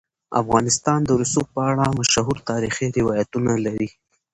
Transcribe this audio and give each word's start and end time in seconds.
افغانستان 0.41 0.99
د 1.05 1.11
رسوب 1.21 1.47
په 1.55 1.61
اړه 1.71 1.85
مشهور 1.99 2.35
تاریخی 2.51 2.87
روایتونه 2.99 3.51
لري. 3.65 3.89